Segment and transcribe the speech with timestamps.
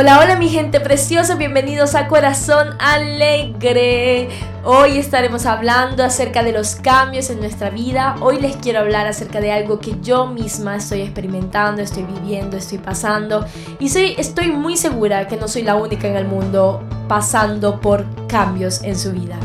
[0.00, 4.28] Hola, hola mi gente preciosa, bienvenidos a Corazón Alegre.
[4.62, 8.14] Hoy estaremos hablando acerca de los cambios en nuestra vida.
[8.20, 12.78] Hoy les quiero hablar acerca de algo que yo misma estoy experimentando, estoy viviendo, estoy
[12.78, 13.44] pasando.
[13.80, 18.06] Y soy, estoy muy segura que no soy la única en el mundo pasando por
[18.28, 19.36] cambios en su vida.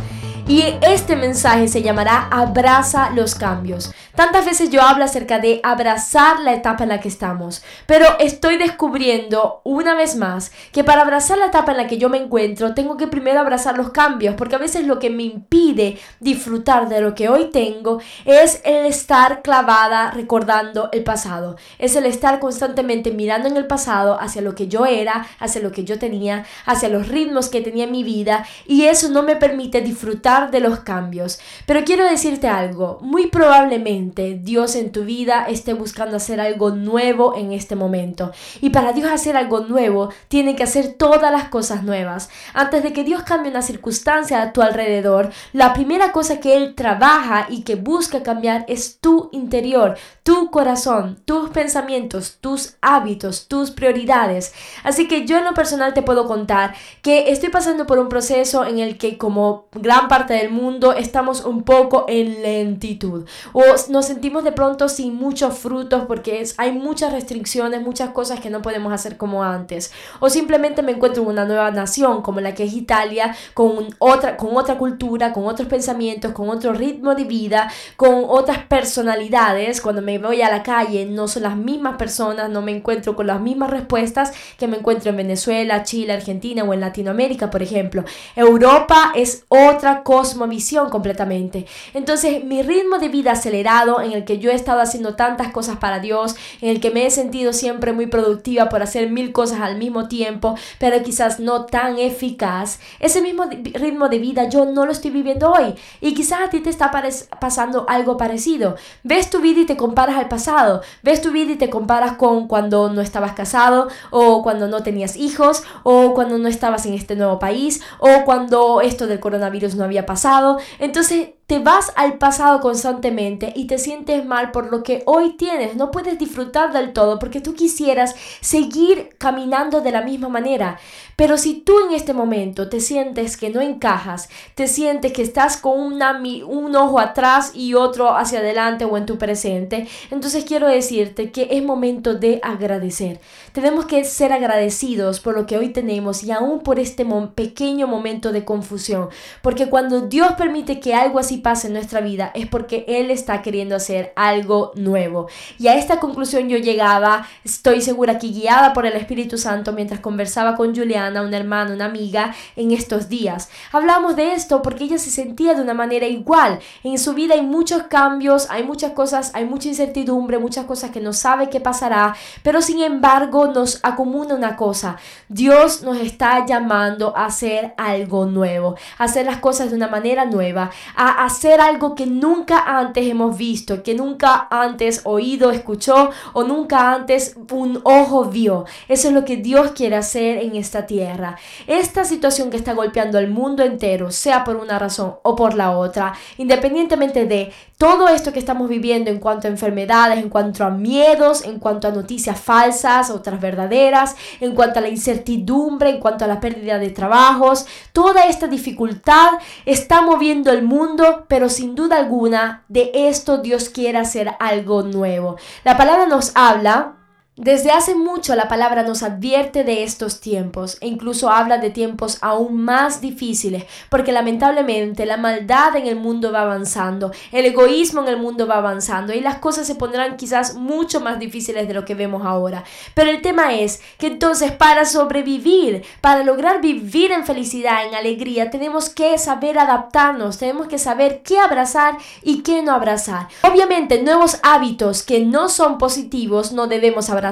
[0.48, 3.92] Y este mensaje se llamará Abraza los cambios.
[4.16, 8.58] Tantas veces yo hablo acerca de abrazar la etapa en la que estamos, pero estoy
[8.58, 12.76] descubriendo una vez más que para abrazar la etapa en la que yo me encuentro
[12.76, 17.02] tengo que primero abrazar los cambios, porque a veces lo que me impide disfrutar de
[17.02, 23.10] lo que hoy tengo es el estar clavada recordando el pasado, es el estar constantemente
[23.10, 26.88] mirando en el pasado hacia lo que yo era, hacia lo que yo tenía, hacia
[26.88, 30.82] los ritmos que tenía en mi vida y eso no me permite disfrutar de los
[30.82, 31.40] cambios.
[31.66, 37.36] Pero quiero decirte algo, muy probablemente Dios en tu vida esté buscando hacer algo nuevo
[37.36, 38.32] en este momento.
[38.62, 42.30] Y para Dios hacer algo nuevo, tiene que hacer todas las cosas nuevas.
[42.54, 46.76] Antes de que Dios cambie una circunstancia a tu alrededor, la primera cosa que Él
[46.76, 53.72] trabaja y que busca cambiar es tu interior, tu corazón, tus pensamientos, tus hábitos, tus
[53.72, 54.54] prioridades.
[54.84, 58.66] Así que yo en lo personal te puedo contar que estoy pasando por un proceso
[58.66, 64.08] en el que como gran parte del mundo estamos un poco en lentitud o nos
[64.08, 68.64] sentimos de pronto sin muchos frutos porque es, hay muchas restricciones, muchas cosas que no
[68.64, 69.92] podemos hacer como antes.
[70.20, 74.36] O simplemente me encuentro en una nueva nación como la que es Italia, con otra,
[74.36, 79.80] con otra cultura, con otros pensamientos, con otro ritmo de vida, con otras personalidades.
[79.80, 83.28] Cuando me voy a la calle no son las mismas personas, no me encuentro con
[83.28, 88.04] las mismas respuestas que me encuentro en Venezuela, Chile, Argentina o en Latinoamérica, por ejemplo.
[88.36, 91.68] Europa es otra cosmovisión completamente.
[91.94, 95.78] Entonces mi ritmo de vida acelerado en el que yo he estado haciendo tantas cosas
[95.78, 99.62] para Dios, en el que me he sentido siempre muy productiva por hacer mil cosas
[99.62, 102.80] al mismo tiempo, pero quizás no tan eficaz.
[103.00, 106.60] Ese mismo ritmo de vida yo no lo estoy viviendo hoy y quizás a ti
[106.60, 106.92] te está
[107.40, 108.76] pasando algo parecido.
[109.04, 112.48] Ves tu vida y te comparas al pasado, ves tu vida y te comparas con
[112.48, 117.16] cuando no estabas casado o cuando no tenías hijos o cuando no estabas en este
[117.16, 120.58] nuevo país o cuando esto del coronavirus no había pasado.
[120.80, 125.76] Entonces te vas al pasado constantemente y te sientes mal por lo que hoy tienes.
[125.76, 130.80] No puedes disfrutar del todo porque tú quisieras seguir caminando de la misma manera.
[131.16, 135.58] Pero si tú en este momento te sientes que no encajas, te sientes que estás
[135.58, 140.68] con una, un ojo atrás y otro hacia adelante o en tu presente, entonces quiero
[140.68, 143.20] decirte que es momento de agradecer.
[143.52, 147.06] Tenemos que ser agradecidos por lo que hoy tenemos y aún por este
[147.36, 149.10] pequeño momento de confusión.
[149.42, 153.42] Porque cuando Dios permite que algo así pase en nuestra vida es porque Él está
[153.42, 155.28] queriendo hacer algo nuevo.
[155.60, 160.00] Y a esta conclusión yo llegaba, estoy segura que guiada por el Espíritu Santo mientras
[160.00, 163.50] conversaba con Juliana, una hermana, una amiga, en estos días.
[163.72, 166.60] Hablamos de esto porque ella se sentía de una manera igual.
[166.84, 171.00] En su vida hay muchos cambios, hay muchas cosas, hay mucha incertidumbre, muchas cosas que
[171.00, 174.98] no sabe qué pasará, pero sin embargo nos acumula una cosa.
[175.30, 180.26] Dios nos está llamando a hacer algo nuevo, a hacer las cosas de una manera
[180.26, 186.44] nueva, a hacer algo que nunca antes hemos visto, que nunca antes oído, escuchó o
[186.44, 188.66] nunca antes un ojo vio.
[188.88, 191.38] Eso es lo que Dios quiere hacer en esta tierra.
[191.68, 195.78] Esta situación que está golpeando al mundo entero, sea por una razón o por la
[195.78, 200.70] otra, independientemente de todo esto que estamos viviendo en cuanto a enfermedades, en cuanto a
[200.70, 206.24] miedos, en cuanto a noticias falsas, otras verdaderas, en cuanto a la incertidumbre, en cuanto
[206.24, 209.32] a la pérdida de trabajos, toda esta dificultad
[209.66, 215.38] está moviendo el mundo pero sin duda alguna de esto Dios quiere hacer algo nuevo.
[215.64, 216.96] La palabra nos habla
[217.36, 222.20] desde hace mucho la palabra nos advierte de estos tiempos e incluso habla de tiempos
[222.22, 228.10] aún más difíciles porque lamentablemente la maldad en el mundo va avanzando, el egoísmo en
[228.10, 231.86] el mundo va avanzando y las cosas se pondrán quizás mucho más difíciles de lo
[231.86, 232.66] que vemos ahora.
[232.94, 238.52] Pero el tema es que entonces para sobrevivir, para lograr vivir en felicidad, en alegría,
[238.52, 243.28] tenemos que saber adaptarnos, tenemos que saber qué abrazar y qué no abrazar.
[243.42, 247.23] Obviamente nuevos hábitos que no son positivos no debemos abrazar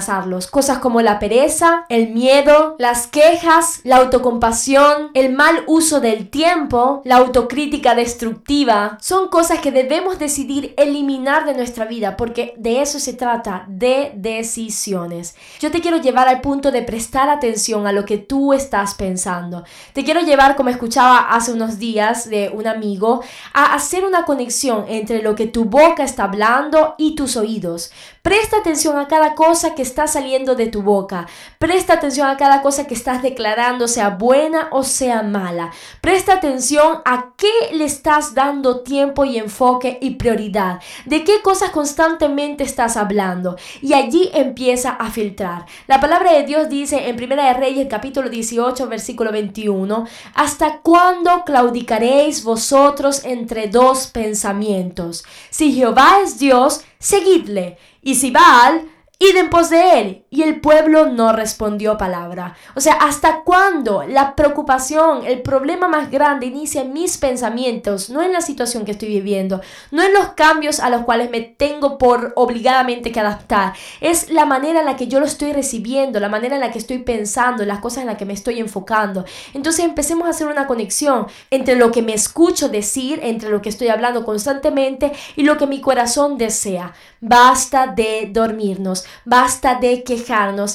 [0.48, 7.02] Cosas como la pereza, el miedo, las quejas, la autocompasión, el mal uso del tiempo,
[7.06, 13.00] la autocrítica destructiva, son cosas que debemos decidir eliminar de nuestra vida porque de eso
[13.00, 15.36] se trata, de decisiones.
[15.60, 19.64] Yo te quiero llevar al punto de prestar atención a lo que tú estás pensando.
[19.94, 23.22] Te quiero llevar, como escuchaba hace unos días de un amigo,
[23.54, 27.92] a hacer una conexión entre lo que tu boca está hablando y tus oídos.
[28.22, 31.28] Presta atención a cada cosa que está saliendo de tu boca.
[31.60, 35.72] Presta atención a cada cosa que estás declarando, sea buena o sea mala.
[36.02, 40.80] Presta atención a qué le estás dando tiempo y enfoque y prioridad.
[41.06, 43.56] De qué cosas constantemente estás hablando.
[43.82, 45.66] Y allí empieza a filtrar.
[45.88, 51.44] La palabra de Dios dice en Primera de Reyes capítulo 18 versículo 21, ¿hasta cuándo
[51.46, 55.24] claudicaréis vosotros entre dos pensamientos?
[55.50, 58.90] Si Jehová es Dios, seguidle, y si Baal,
[59.22, 60.26] id en pos de él.
[60.32, 62.56] Y el pueblo no respondió palabra.
[62.76, 68.24] O sea, ¿hasta cuándo la preocupación, el problema más grande inicia en mis pensamientos, no
[68.24, 72.00] en la situación que estoy viviendo, no en los cambios a los cuales me tengo
[72.00, 73.74] por obligadamente que adaptar?
[74.00, 76.80] Es la manera en la que yo lo estoy recibiendo, la manera en la que
[76.80, 79.26] estoy pensando, las cosas en las que me estoy enfocando.
[79.54, 83.70] Entonces empecemos a hacer una conexión entre lo que me escucho decir, entre lo que
[83.70, 86.94] estoy hablando constantemente y lo que mi corazón desea.
[87.20, 90.22] Basta de dormirnos, basta de que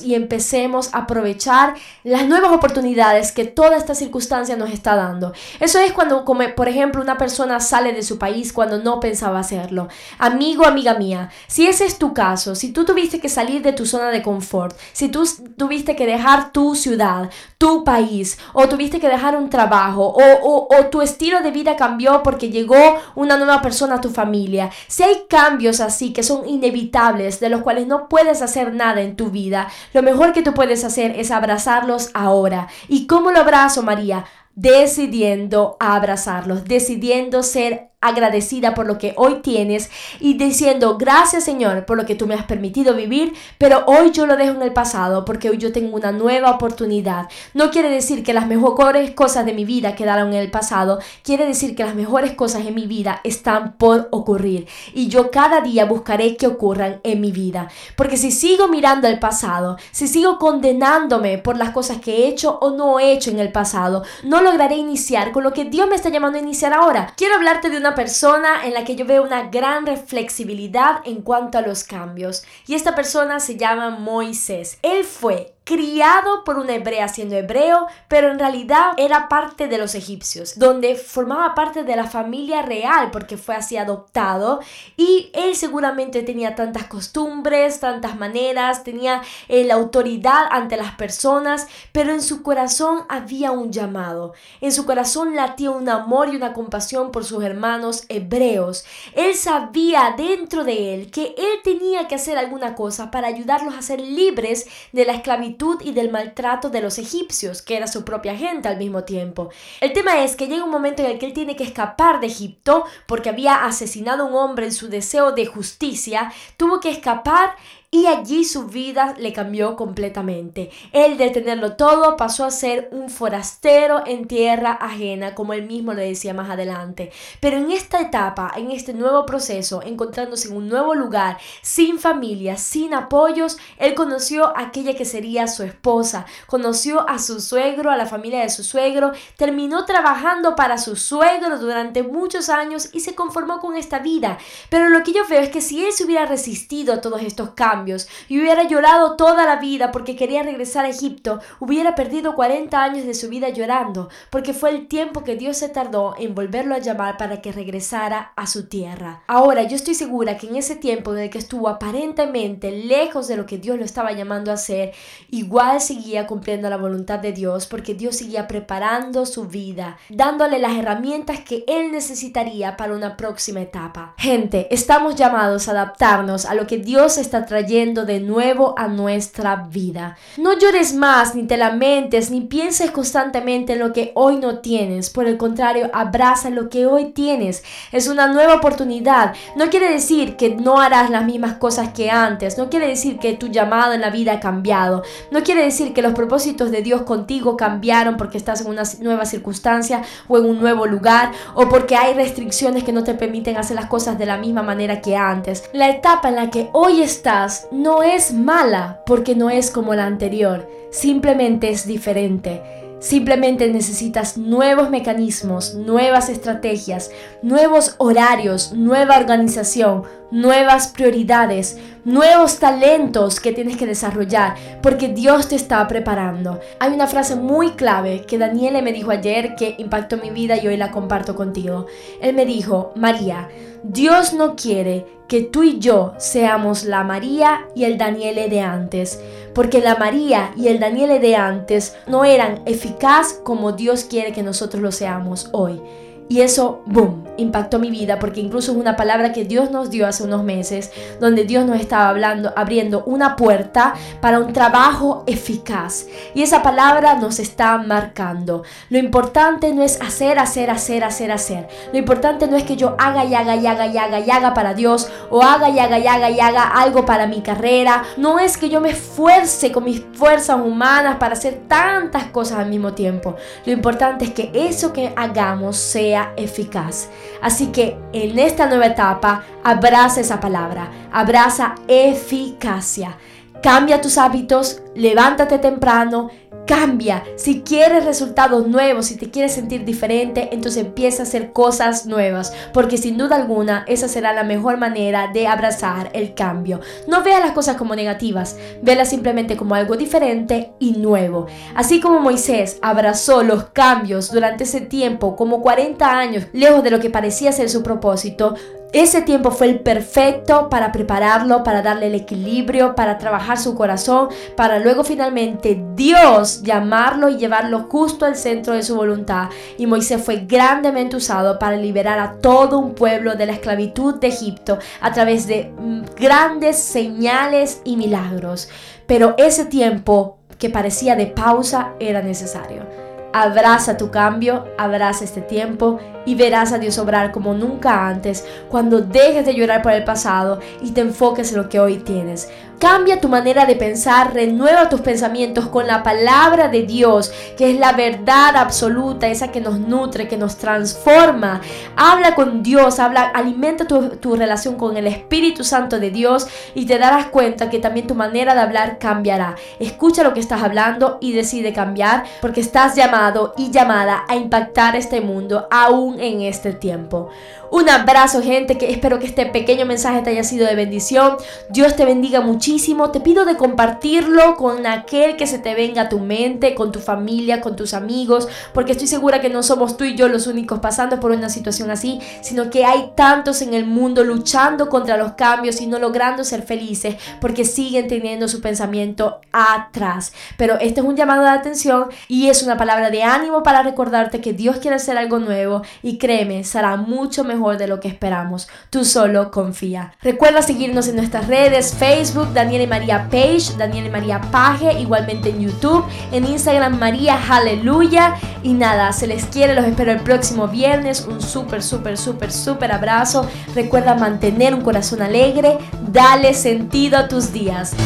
[0.02, 1.74] y empecemos a aprovechar
[2.04, 5.32] las nuevas oportunidades que toda esta circunstancia nos está dando.
[5.60, 9.38] Eso es cuando, como, por ejemplo, una persona sale de su país cuando no pensaba
[9.38, 9.88] hacerlo.
[10.18, 13.86] Amigo, amiga mía, si ese es tu caso, si tú tuviste que salir de tu
[13.86, 19.08] zona de confort, si tú tuviste que dejar tu ciudad, tu país, o tuviste que
[19.08, 22.76] dejar un trabajo, o, o tu estilo de vida cambió porque llegó
[23.14, 27.62] una nueva persona a tu familia, si hay cambios así que son inevitables, de los
[27.62, 31.12] cuales no puedes hacer nada en tu vida, vida, lo mejor que tú puedes hacer
[31.19, 32.69] es abrazarlos ahora.
[32.88, 34.25] ¿Y cómo lo abrazo, María?
[34.55, 41.97] Decidiendo abrazarlos, decidiendo ser agradecida por lo que hoy tienes y diciendo gracias Señor por
[41.97, 45.25] lo que tú me has permitido vivir, pero hoy yo lo dejo en el pasado
[45.25, 47.29] porque hoy yo tengo una nueva oportunidad.
[47.55, 51.47] No quiere decir que las mejores cosas de mi vida quedaron en el pasado, quiere
[51.47, 55.85] decir que las mejores cosas en mi vida están por ocurrir y yo cada día
[55.85, 57.69] buscaré que ocurran en mi vida.
[57.97, 62.58] Porque si sigo mirando el pasado, si sigo condenándome por las cosas que he hecho
[62.61, 65.97] o no he hecho en el pasado, no lograré iniciar con lo que Dios me
[65.97, 67.12] está llamando a iniciar ahora.
[67.17, 71.58] Quiero hablarte de una persona en la que yo veo una gran reflexibilidad en cuanto
[71.58, 72.44] a los cambios.
[72.69, 74.78] Y esta persona se llama Moisés.
[74.82, 79.96] Él fue criado por una hebrea siendo hebreo, pero en realidad era parte de los
[79.96, 84.60] egipcios, donde formaba parte de la familia real porque fue así adoptado
[84.96, 91.66] y él seguramente tenía tantas costumbres, tantas maneras, tenía eh, la autoridad ante las personas,
[91.90, 96.52] pero en su corazón había un llamado, en su corazón latía un amor y una
[96.52, 98.84] compasión por sus hermanos hebreos.
[99.14, 103.82] Él sabía dentro de él que él tenía que hacer alguna cosa para ayudarlos a
[103.82, 108.37] ser libres de la esclavitud y del maltrato de los egipcios, que era su propia
[108.37, 109.50] gente al mismo tiempo.
[109.81, 112.26] El tema es que llega un momento en el que él tiene que escapar de
[112.26, 117.56] Egipto porque había asesinado a un hombre en su deseo de justicia, tuvo que escapar
[117.96, 120.70] y allí su vida le cambió completamente.
[120.93, 125.94] Él de tenerlo todo pasó a ser un forastero en tierra ajena, como él mismo
[125.94, 127.10] le decía más adelante.
[127.40, 132.58] Pero en esta etapa, en este nuevo proceso, encontrándose en un nuevo lugar, sin familia,
[132.58, 137.96] sin apoyos, él conoció a aquella que sería su esposa, conoció a su suegro, a
[137.96, 143.14] la familia de su suegro, terminó trabajando para su suegro durante muchos años y se
[143.14, 144.37] conformó con esta vida.
[144.69, 147.53] Pero lo que yo veo es que si él se hubiera resistido a todos estos
[147.55, 147.85] cambios,
[148.28, 153.06] y hubiera llorado toda la vida porque quería regresar a Egipto, hubiera perdido 40 años
[153.06, 156.78] de su vida llorando, porque fue el tiempo que Dios se tardó en volverlo a
[156.78, 159.22] llamar para que regresara a su tierra.
[159.26, 163.36] Ahora, yo estoy segura que en ese tiempo en el que estuvo aparentemente lejos de
[163.36, 164.93] lo que Dios lo estaba llamando a hacer,
[165.31, 170.76] igual seguía cumpliendo la voluntad de Dios, porque Dios seguía preparando su vida, dándole las
[170.76, 174.14] herramientas que él necesitaría para una próxima etapa.
[174.19, 179.56] Gente, estamos llamados a adaptarnos a lo que Dios está trayendo de nuevo a nuestra
[179.56, 180.17] vida.
[180.37, 185.11] No llores más, ni te lamentes, ni pienses constantemente en lo que hoy no tienes.
[185.11, 187.65] Por el contrario, abraza lo que hoy tienes.
[187.91, 189.35] Es una nueva oportunidad.
[189.56, 192.56] No quiere decir que no harás las mismas cosas que antes.
[192.56, 195.03] No quiere decir que tu llamado en la vida ha cambiado.
[195.32, 199.27] No quiere decir que los propósitos de Dios contigo cambiaron porque estás en una nueva
[199.27, 203.75] circunstancia o en un nuevo lugar o porque hay restricciones que no te permiten hacer
[203.75, 205.65] las cosas de la misma manera que antes.
[205.73, 210.06] La etapa en la que hoy estás no es mala porque no es como la
[210.06, 212.63] anterior, simplemente es diferente.
[212.98, 217.10] Simplemente necesitas nuevos mecanismos, nuevas estrategias,
[217.43, 225.56] nuevos horarios, nueva organización, nuevas prioridades, nuevos talentos que tienes que desarrollar, porque Dios te
[225.56, 226.58] está preparando.
[226.81, 230.67] Hay una frase muy clave que Daniele me dijo ayer que impactó mi vida y
[230.67, 231.86] hoy la comparto contigo.
[232.22, 233.48] Él me dijo, María,
[233.88, 239.20] Dios no quiere que tú y yo seamos la María y el Daniele de antes,
[239.55, 244.43] porque la María y el Daniele de antes no eran eficaz como Dios quiere que
[244.43, 245.81] nosotros lo seamos hoy.
[246.28, 250.06] Y eso, boom, impactó mi vida porque incluso es una palabra que Dios nos dio
[250.06, 250.90] hace unos meses,
[251.20, 256.06] donde Dios nos estaba hablando, abriendo una puerta para un trabajo eficaz.
[256.34, 258.62] Y esa palabra nos está marcando.
[258.90, 261.69] Lo importante no es hacer, hacer, hacer, hacer, hacer.
[261.93, 264.55] Lo importante no es que yo haga y haga y haga y haga y haga
[264.55, 268.05] para Dios o haga y haga y haga y haga algo para mi carrera.
[268.16, 272.69] No es que yo me esfuerce con mis fuerzas humanas para hacer tantas cosas al
[272.69, 273.36] mismo tiempo.
[273.64, 277.08] Lo importante es que eso que hagamos sea eficaz.
[277.42, 283.16] Así que en esta nueva etapa, abraza esa palabra, abraza eficacia.
[283.62, 286.30] Cambia tus hábitos, levántate temprano,
[286.67, 287.22] cambia.
[287.36, 292.53] Si quieres resultados nuevos, si te quieres sentir diferente, entonces empieza a hacer cosas nuevas,
[292.72, 296.81] porque sin duda alguna esa será la mejor manera de abrazar el cambio.
[297.06, 301.46] No veas las cosas como negativas, velas simplemente como algo diferente y nuevo.
[301.75, 307.01] Así como Moisés abrazó los cambios durante ese tiempo, como 40 años, lejos de lo
[307.01, 308.55] que parecía ser su propósito,
[308.93, 314.29] ese tiempo fue el perfecto para prepararlo, para darle el equilibrio, para trabajar su corazón,
[314.56, 319.48] para luego finalmente Dios llamarlo y llevarlo justo al centro de su voluntad.
[319.79, 324.29] Y Moisés fue grandemente usado para liberar a todo un pueblo de la esclavitud de
[324.29, 328.69] Egipto a través de mm, grandes señales y milagros.
[329.06, 332.86] Pero ese tiempo que parecía de pausa era necesario.
[333.32, 339.00] Abraza tu cambio, abraza este tiempo y verás a Dios obrar como nunca antes cuando
[339.00, 342.48] dejes de llorar por el pasado y te enfoques en lo que hoy tienes.
[342.78, 347.80] Cambia tu manera de pensar, renueva tus pensamientos con la palabra de Dios, que es
[347.80, 351.62] la verdad absoluta, esa que nos nutre, que nos transforma.
[351.96, 356.84] Habla con Dios, habla, alimenta tu, tu relación con el Espíritu Santo de Dios y
[356.84, 359.54] te darás cuenta que también tu manera de hablar cambiará.
[359.80, 364.96] Escucha lo que estás hablando y decide cambiar porque estás llamado y llamada a impactar
[364.96, 367.29] este mundo aún en este tiempo.
[367.70, 371.37] Un abrazo gente, que espero que este pequeño mensaje te haya sido de bendición.
[371.69, 373.11] Dios te bendiga muchísimo.
[373.11, 377.01] Te pido de compartirlo con aquel que se te venga a tu mente, con tu
[377.01, 380.79] familia, con tus amigos, porque estoy segura que no somos tú y yo los únicos
[380.79, 385.32] pasando por una situación así, sino que hay tantos en el mundo luchando contra los
[385.32, 390.32] cambios y no logrando ser felices porque siguen teniendo su pensamiento atrás.
[390.56, 394.41] Pero este es un llamado de atención y es una palabra de ánimo para recordarte
[394.41, 398.69] que Dios quiere hacer algo nuevo y créeme, será mucho mejor de lo que esperamos.
[398.91, 400.13] Tú solo confía.
[400.22, 405.48] Recuerda seguirnos en nuestras redes, Facebook, Daniel y María Page, Daniel y María Page, igualmente
[405.48, 408.36] en YouTube, en Instagram María Aleluya.
[408.63, 411.27] Y nada, se les quiere, los espero el próximo viernes.
[411.29, 413.44] Un súper, súper, súper, súper abrazo.
[413.75, 415.77] Recuerda mantener un corazón alegre,
[416.13, 417.96] dale sentido a tus días.